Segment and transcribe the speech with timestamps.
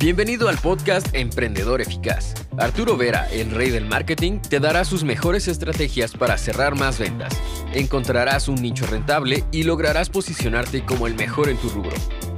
[0.00, 2.34] Bienvenido al podcast Emprendedor Eficaz.
[2.56, 7.36] Arturo Vera, el rey del marketing, te dará sus mejores estrategias para cerrar más ventas.
[7.74, 11.96] Encontrarás un nicho rentable y lograrás posicionarte como el mejor en tu rubro.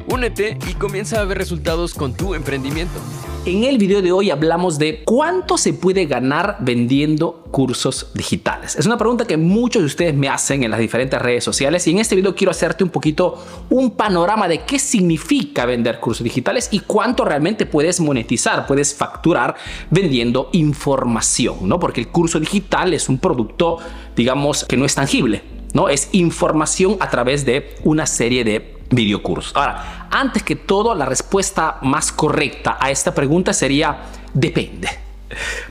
[0.09, 2.99] Únete y comienza a ver resultados con tu emprendimiento.
[3.47, 8.77] En el video de hoy hablamos de cuánto se puede ganar vendiendo cursos digitales.
[8.77, 11.93] Es una pregunta que muchos de ustedes me hacen en las diferentes redes sociales y
[11.93, 16.69] en este video quiero hacerte un poquito un panorama de qué significa vender cursos digitales
[16.71, 19.55] y cuánto realmente puedes monetizar, puedes facturar
[19.91, 21.81] vendiendo información, ¿no?
[21.81, 23.79] Porque el curso digital es un producto,
[24.15, 25.43] digamos, que no es tangible,
[25.73, 25.89] ¿no?
[25.89, 29.55] Es información a través de una serie de videocursos.
[29.57, 34.03] Ahora, antes que todo, la respuesta más correcta a esta pregunta sería
[34.35, 34.89] depende.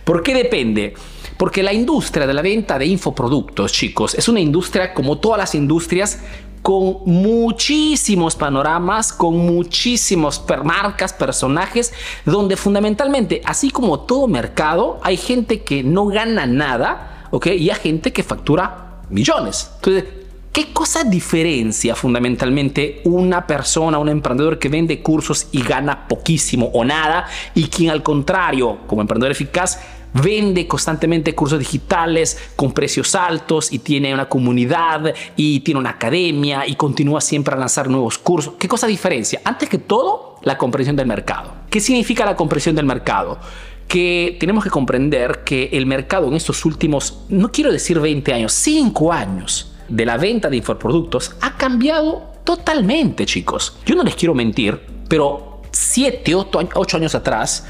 [0.03, 0.93] ¿Por qué depende?
[1.37, 5.55] Porque la industria de la venta de infoproductos, chicos, es una industria como todas las
[5.55, 6.19] industrias
[6.61, 11.93] con muchísimos panoramas, con muchísimos marcas, personajes,
[12.25, 17.48] donde fundamentalmente, así como todo mercado, hay gente que no gana nada, ¿ok?
[17.48, 19.71] Y hay gente que factura millones.
[19.76, 20.18] Entonces,
[20.51, 26.83] ¿Qué cosa diferencia fundamentalmente una persona, un emprendedor que vende cursos y gana poquísimo o
[26.83, 29.79] nada y quien al contrario, como emprendedor eficaz,
[30.11, 36.65] vende constantemente cursos digitales con precios altos y tiene una comunidad y tiene una academia
[36.65, 38.55] y continúa siempre a lanzar nuevos cursos?
[38.57, 39.41] ¿Qué cosa diferencia?
[39.45, 41.53] Antes que todo, la comprensión del mercado.
[41.70, 43.39] ¿Qué significa la comprensión del mercado?
[43.87, 48.53] que tenemos que comprender que el mercado en estos últimos, no quiero decir 20 años,
[48.53, 53.77] 5 años, de la venta de infoproductos ha cambiado totalmente, chicos.
[53.85, 57.65] Yo no les quiero mentir, pero 7, 8 años atrás,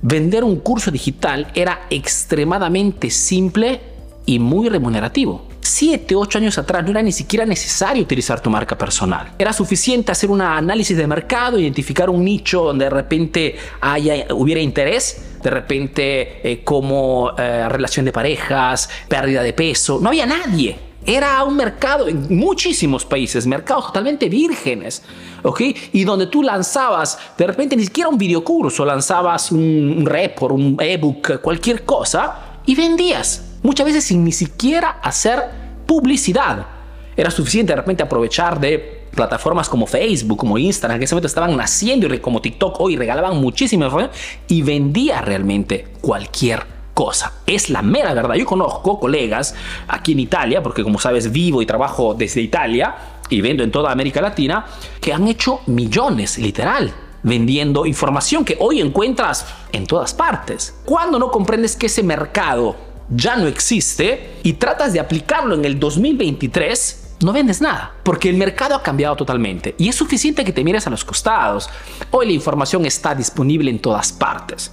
[0.00, 3.80] vender un curso digital era extremadamente simple
[4.26, 5.48] y muy remunerativo.
[5.60, 9.32] 7, 8 años atrás no era ni siquiera necesario utilizar tu marca personal.
[9.38, 14.60] Era suficiente hacer un análisis de mercado, identificar un nicho donde de repente haya, hubiera
[14.60, 19.98] interés, de repente eh, como eh, relación de parejas, pérdida de peso.
[20.00, 25.02] No había nadie era un mercado en muchísimos países, mercados totalmente vírgenes,
[25.42, 25.60] ¿ok?
[25.92, 31.40] Y donde tú lanzabas, de repente ni siquiera un videocurso, lanzabas un, report, un ebook,
[31.40, 33.42] cualquier cosa, y vendías.
[33.62, 35.40] Muchas veces sin ni siquiera hacer
[35.86, 36.66] publicidad.
[37.16, 41.26] Era suficiente de repente aprovechar de plataformas como Facebook, como Instagram, que en ese momento
[41.26, 44.16] estaban naciendo y como TikTok hoy regalaban muchísima información
[44.48, 47.32] y vendía realmente cualquier cosa.
[47.46, 48.34] Es la mera verdad.
[48.34, 49.54] Yo conozco colegas
[49.88, 52.94] aquí en Italia, porque como sabes vivo y trabajo desde Italia
[53.28, 54.66] y vendo en toda América Latina,
[55.00, 56.92] que han hecho millones, literal,
[57.22, 60.74] vendiendo información que hoy encuentras en todas partes.
[60.84, 62.76] Cuando no comprendes que ese mercado
[63.08, 68.36] ya no existe y tratas de aplicarlo en el 2023, no vendes nada, porque el
[68.36, 71.68] mercado ha cambiado totalmente y es suficiente que te mires a los costados.
[72.10, 74.72] Hoy la información está disponible en todas partes.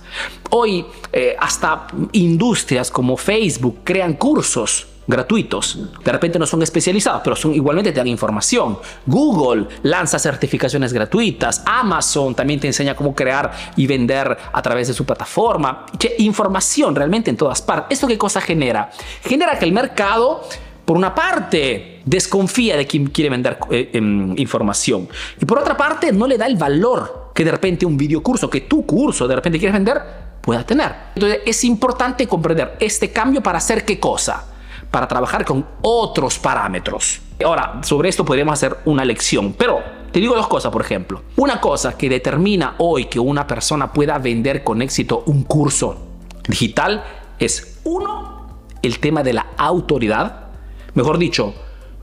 [0.49, 5.79] Hoy eh, hasta industrias como Facebook crean cursos gratuitos.
[6.03, 8.77] De repente no son especializados, pero son igualmente te dan información.
[9.07, 11.63] Google lanza certificaciones gratuitas.
[11.65, 15.88] Amazon también te enseña cómo crear y vender a través de su plataforma.
[15.97, 17.97] Que información realmente en todas partes.
[17.97, 18.91] ¿Esto qué cosa genera?
[19.23, 20.43] Genera que el mercado
[20.89, 25.07] por una parte, desconfía de quien quiere vender eh, em, información.
[25.39, 28.61] Y por otra parte, no le da el valor que de repente un videocurso, que
[28.61, 30.01] tu curso de repente quieres vender,
[30.41, 30.91] pueda tener.
[31.15, 34.45] Entonces es importante comprender este cambio para hacer qué cosa?
[34.89, 37.21] Para trabajar con otros parámetros.
[37.45, 39.79] Ahora, sobre esto podríamos hacer una lección, pero
[40.11, 41.21] te digo dos cosas, por ejemplo.
[41.35, 46.07] Una cosa que determina hoy que una persona pueda vender con éxito un curso
[46.47, 47.03] digital
[47.37, 50.49] es, uno, el tema de la autoridad
[50.93, 51.53] mejor dicho,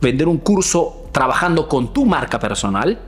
[0.01, 2.99] vender un curso trabajando con tu marca personal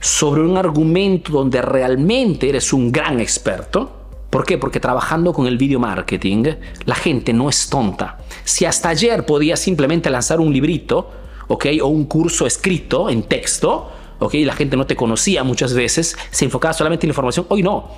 [0.00, 3.98] sobre un argumento donde realmente eres un gran experto.
[4.30, 4.58] ¿Por qué?
[4.58, 6.44] Porque trabajando con el video marketing,
[6.86, 8.18] la gente no es tonta.
[8.44, 11.10] Si hasta ayer podía simplemente lanzar un librito,
[11.48, 11.66] ¿ok?
[11.82, 14.34] O un curso escrito en texto, ¿ok?
[14.44, 17.46] La gente no te conocía muchas veces, se enfocaba solamente en la información.
[17.48, 17.90] Hoy no.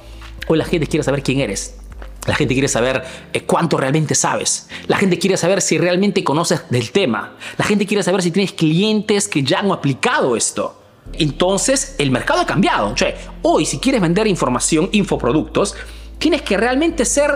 [0.48, 1.78] Hoy la gente quiere saber quién eres.
[2.26, 4.68] La gente quiere saber eh, cuánto realmente sabes.
[4.86, 7.36] La gente quiere saber si realmente conoces del tema.
[7.58, 10.80] La gente quiere saber si tienes clientes que ya han aplicado esto.
[11.12, 12.94] Entonces, el mercado ha cambiado.
[13.42, 15.74] Hoy, si quieres vender información, infoproductos,
[16.18, 17.30] tienes que realmente ser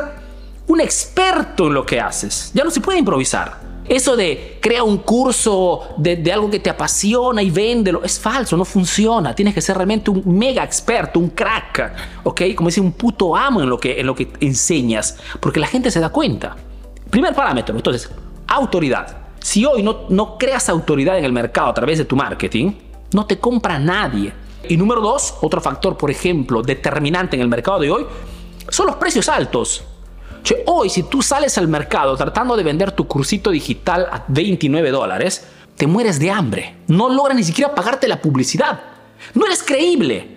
[0.66, 2.50] un experto en lo que haces.
[2.54, 3.67] Ya no se puede improvisar.
[3.88, 8.64] Eso de crea un curso de, algo que te apasiona y véndelo, es falso, no
[8.64, 9.34] funciona.
[9.34, 11.92] Tienes que ser realmente un mega experto, un crack,
[12.24, 12.42] ¿ok?
[12.54, 15.90] Como decir, un puto amo en lo que, en lo que enseñas, porque la gente
[15.90, 16.54] se da cuenta.
[17.08, 18.10] Primer parámetro, entonces,
[18.46, 19.16] autoridad.
[19.40, 22.72] Si hoy no, no creas autoridad en el mercado a través de tu marketing,
[23.14, 24.32] no te compra nadie.
[24.68, 28.04] Y número dos, otro factor, por ejemplo, determinante en el mercado de hoy,
[28.68, 29.82] son los precios altos.
[30.66, 35.46] Hoy, si tú sales al mercado tratando de vender tu cursito digital a 29 dólares,
[35.76, 36.76] te mueres de hambre.
[36.88, 38.80] No logras ni siquiera pagarte la publicidad.
[39.34, 40.28] No eres creíble.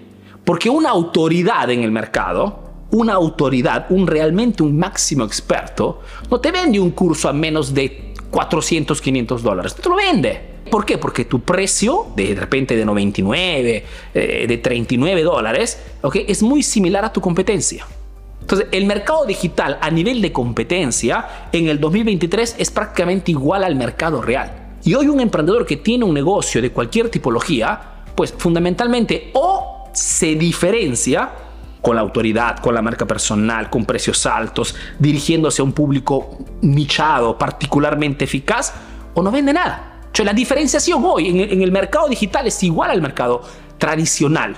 [0.43, 2.59] Porque una autoridad en el mercado,
[2.91, 8.13] una autoridad, un realmente un máximo experto, no te vende un curso a menos de
[8.29, 9.75] 400, 500 dólares.
[9.77, 10.51] No te lo vende.
[10.69, 10.97] ¿Por qué?
[10.97, 16.25] Porque tu precio, de repente de 99, eh, de 39 dólares, ¿okay?
[16.27, 17.85] es muy similar a tu competencia.
[18.41, 23.75] Entonces, el mercado digital a nivel de competencia en el 2023 es prácticamente igual al
[23.75, 24.75] mercado real.
[24.83, 30.35] Y hoy un emprendedor que tiene un negocio de cualquier tipología, pues fundamentalmente o se
[30.35, 31.31] diferencia
[31.81, 37.37] con la autoridad, con la marca personal, con precios altos, dirigiéndose a un público nichado,
[37.37, 38.73] particularmente eficaz,
[39.13, 40.01] o no vende nada.
[40.19, 43.41] O la diferenciación hoy en, el mercado digital es igual al mercado
[43.77, 44.55] tradicional.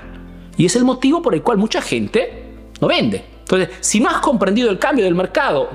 [0.57, 2.51] Y es el motivo por el cual mucha gente
[2.81, 3.24] no vende.
[3.43, 5.69] Entonces, si no has comprendido el cambio del mercado,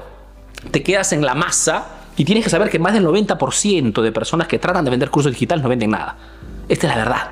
[0.70, 1.86] te quedas en la masa
[2.16, 5.32] y tienes que saber que más del 90% de personas que tratan de vender cursos
[5.32, 6.16] digitales no venden nada.
[6.68, 7.30] Esta es la verdad.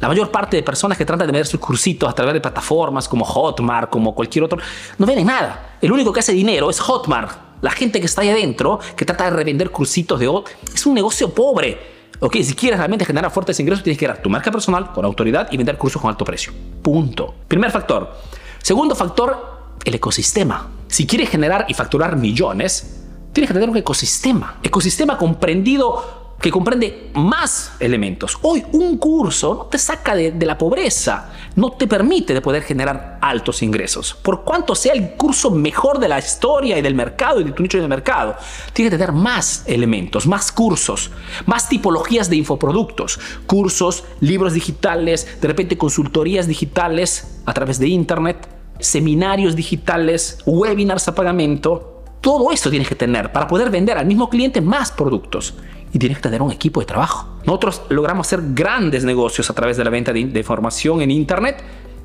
[0.00, 3.08] La mayor parte de personas que tratan de vender sus cursitos a través de plataformas
[3.08, 4.58] como Hotmart, como cualquier otro,
[4.98, 5.76] no venden nada.
[5.80, 7.48] El único que hace dinero es Hotmart.
[7.60, 10.94] La gente que está ahí adentro, que trata de revender cursitos de otro, es un
[10.94, 11.98] negocio pobre.
[12.20, 15.48] Ok, si quieres realmente generar fuertes ingresos, tienes que crear tu marca personal con autoridad
[15.50, 16.52] y vender cursos con alto precio.
[16.82, 17.34] Punto.
[17.48, 18.16] Primer factor.
[18.62, 20.70] Segundo factor, el ecosistema.
[20.88, 23.02] Si quieres generar y facturar millones,
[23.32, 24.58] tienes que tener un ecosistema.
[24.62, 28.38] Ecosistema comprendido que comprende más elementos.
[28.42, 33.18] Hoy un curso no te saca de, la pobreza, no te permite de poder generar
[33.20, 34.14] altos ingresos.
[34.14, 37.62] Por cuanto sea el curso mejor de la historia y del mercado y de tu
[37.62, 38.36] nicho de mercado,
[38.72, 41.10] tienes que tener más elementos, más cursos,
[41.46, 48.57] más tipologías de infoproductos, cursos, libros digitales, de repente consultorías digitales a través de internet,
[48.80, 52.02] seminarios digitales, webinars a pagamento.
[52.20, 55.54] Todo esto tienes que tener para poder vender al mismo cliente más productos
[55.92, 57.28] y tienes que tener un equipo de trabajo.
[57.44, 61.62] Nosotros logramos hacer grandes negocios a través de la venta de, información en Internet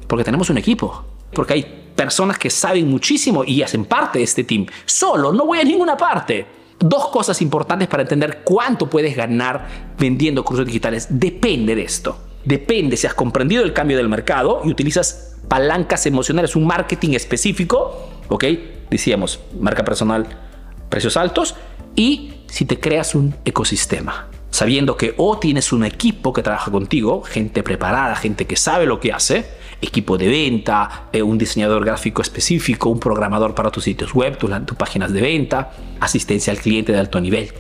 [0.07, 1.03] porque tenemos un equipo,
[1.33, 4.65] porque hay personas que saben muchísimo y hacen parte de este team.
[4.85, 6.45] Solo no voy a ninguna parte.
[6.79, 11.07] Dos cosas importantes para entender cuánto puedes ganar vendiendo cursos digitales.
[11.09, 12.17] Depende de esto.
[12.43, 18.09] Depende si has comprendido el cambio del mercado y utilizas palancas emocionales, un marketing específico,
[18.29, 18.45] ¿ok?
[18.89, 20.27] Decíamos, marca personal,
[20.89, 21.55] precios altos
[21.95, 27.23] y si te creas un ecosistema, sabiendo que o tienes un equipo que trabaja contigo,
[27.23, 29.45] gente preparada, gente que sabe lo que hace,
[29.81, 34.51] equipo de venta, eh, un diseñador gráfico específico, un programador para tus sitios web, tus,
[34.65, 37.51] tus páginas de venta, asistencia al cliente de alto nivel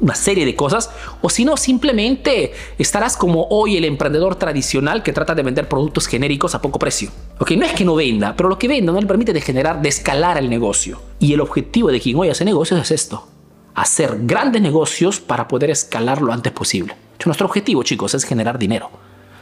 [0.00, 0.90] una serie de cosas,
[1.20, 6.06] o si no, simplemente estarás como hoy el emprendedor tradicional que trata de vender productos
[6.06, 7.10] genéricos a poco precio.
[7.38, 9.80] Ok, no es que no venda, pero lo que venda no le permite de generar,
[9.80, 11.00] de escalar el negocio.
[11.18, 13.28] Y el objetivo de quien hoy hace negocios es esto,
[13.74, 16.96] hacer grandes negocios para poder escalar lo antes posible.
[17.24, 18.90] Nuestro objetivo, chicos, es generar dinero.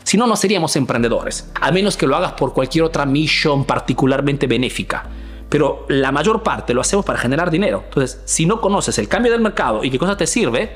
[0.05, 4.46] Si no, no seríamos emprendedores, a menos que lo hagas por cualquier otra misión particularmente
[4.46, 5.06] benéfica.
[5.50, 7.82] Pero la mayor parte lo hacemos para generar dinero.
[7.85, 10.70] Entonces, si no conoces el cambio del mercado y qué cosa te sirve,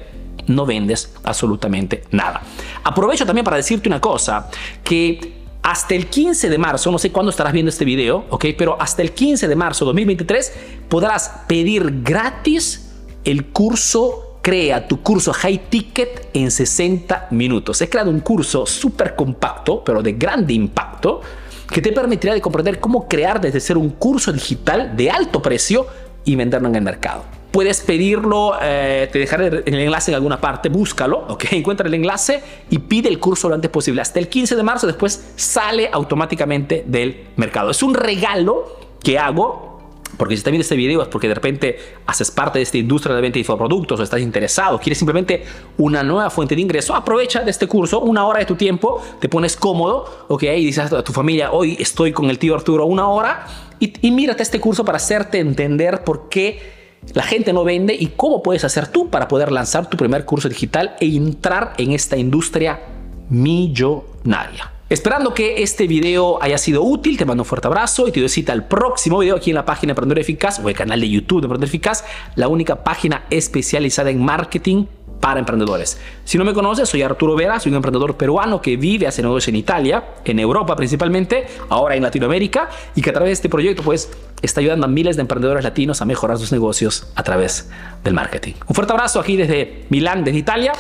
[0.48, 2.42] no vendes absolutamente nada.
[2.82, 4.50] Aprovecho también para decirte una cosa,
[4.82, 8.46] que hasta el 15 de marzo, no sé cuándo estarás viendo este video, ¿ok?
[8.58, 10.52] Pero hasta el 15 de marzo de 2023
[10.90, 12.90] podrás pedir gratis
[13.24, 17.80] el curso Crea tu curso High Ticket en 60 minutos.
[17.80, 21.22] He creado un curso súper compacto, pero de grande impacto,
[21.70, 25.86] que te permitirá de comprender cómo crear desde ser un curso digital de alto precio
[26.24, 27.24] y venderlo en el mercado.
[27.50, 32.42] Puedes pedirlo, eh, te dejaré el enlace en alguna parte, búscalo, ok, encuentra el enlace
[32.68, 34.00] y pide el curso lo antes posible.
[34.00, 37.70] Hasta el 15 de marzo después sale automáticamente del mercado.
[37.70, 39.73] Es un regalo que hago
[40.16, 43.14] porque si estás viendo este video es porque de repente haces parte de esta industria
[43.14, 45.44] de venta de infoproductos o estás interesado, quieres simplemente
[45.78, 49.28] una nueva fuente de ingreso, aprovecha de este curso una hora de tu tiempo, te
[49.28, 53.08] pones cómodo, ok, y dices a tu familia, hoy estoy con el tío Arturo una
[53.08, 53.46] hora
[53.80, 58.12] y, y mírate este curso para hacerte entender por qué la gente no vende y
[58.16, 62.16] cómo puedes hacer tú para poder lanzar tu primer curso digital e entrar en esta
[62.16, 62.80] industria
[63.28, 64.73] millonaria.
[64.94, 68.28] Esperando que este video haya sido útil, te mando un fuerte abrazo y te doy
[68.28, 71.40] cita al próximo video aquí en la página Emprendedor Eficaz o el canal de YouTube
[71.40, 72.04] de Emprendedor Eficaz,
[72.36, 74.86] la única página especializada en marketing
[75.18, 75.98] para emprendedores.
[76.22, 79.48] Si no me conoces, soy Arturo Vera, soy un emprendedor peruano que vive, hace negocios
[79.48, 83.82] en Italia, en Europa principalmente, ahora en Latinoamérica, y que a través de este proyecto
[83.82, 87.68] pues está ayudando a miles de emprendedores latinos a mejorar sus negocios a través
[88.04, 88.52] del marketing.
[88.68, 90.72] Un fuerte abrazo aquí desde Milán, desde Italia,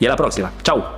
[0.00, 0.52] y a la próxima.
[0.62, 0.97] Chao.